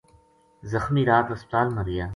زخمی 0.71 1.03
رات 1.09 1.25
ہسپتال 1.33 1.67
ما 1.75 1.81
رہیا 1.87 2.05